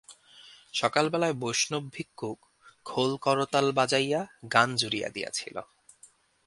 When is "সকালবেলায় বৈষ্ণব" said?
0.73-1.83